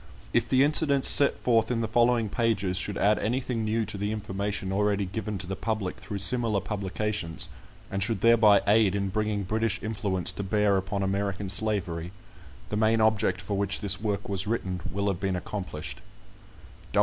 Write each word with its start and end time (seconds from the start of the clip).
If 0.33 0.49
the 0.49 0.63
incidents 0.63 1.07
set 1.07 1.37
forth 1.43 1.69
in 1.69 1.81
the 1.81 1.87
following 1.87 2.27
pages 2.27 2.77
should 2.77 2.97
add 2.97 3.19
anything 3.19 3.63
new 3.63 3.85
to 3.85 3.99
the 3.99 4.11
information 4.11 4.71
already 4.73 5.05
given 5.05 5.37
to 5.37 5.45
the 5.45 5.55
Public 5.55 5.97
through 5.99 6.17
similar 6.17 6.59
publications, 6.59 7.49
and 7.91 8.01
should 8.01 8.21
thereby 8.21 8.63
aid 8.65 8.95
in 8.95 9.09
bringing 9.09 9.43
British 9.43 9.79
influence 9.83 10.31
to 10.31 10.41
bear 10.41 10.75
upon 10.77 11.03
American 11.03 11.49
slavery, 11.49 12.11
the 12.69 12.77
main 12.77 12.99
object 12.99 13.41
for 13.41 13.55
which 13.59 13.79
this 13.81 14.01
work 14.01 14.27
was 14.27 14.47
written 14.47 14.81
will 14.91 15.07
have 15.07 15.19
been 15.19 15.35
accomplished. 15.35 16.01